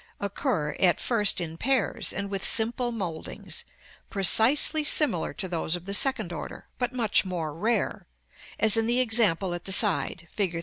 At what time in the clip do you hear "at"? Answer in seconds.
0.79-0.99, 9.53-9.65